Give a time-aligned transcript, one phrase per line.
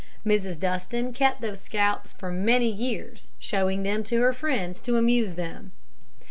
[0.25, 0.59] Mrs.
[0.59, 5.73] Dustin kept those scalps for many years, showing them to her friends to amuse them.